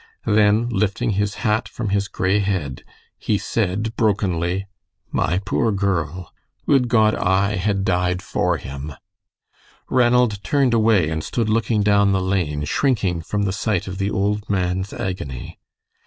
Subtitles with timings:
[0.25, 2.83] Then, lifting his hat from his gray head,
[3.19, 4.65] he said, brokenly:
[5.11, 6.33] "My poor girl!
[6.65, 8.93] Would God I had died for him."
[9.91, 14.09] Ranald turned away and stood looking down the lane, shrinking from the sight of the
[14.09, 15.59] old man's agony.